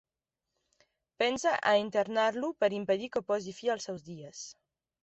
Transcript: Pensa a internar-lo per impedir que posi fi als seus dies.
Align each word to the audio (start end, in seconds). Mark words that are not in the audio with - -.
Pensa 1.23 1.53
a 1.73 1.75
internar-lo 1.83 2.51
per 2.65 2.73
impedir 2.81 3.13
que 3.17 3.25
posi 3.33 3.57
fi 3.61 3.75
als 3.77 3.91
seus 3.91 4.07
dies. 4.11 4.47